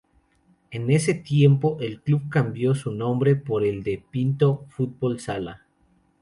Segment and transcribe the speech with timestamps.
[0.71, 5.63] En ese tiempo, el club cambió su nombre por el de "Pinto Fútbol Sala".